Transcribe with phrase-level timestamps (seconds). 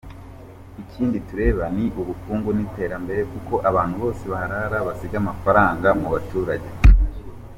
[0.83, 6.69] Ikindi tureba ni ubukungu n’iterambere kuko abantu bose baharara, basiga amafaranga mu baturage.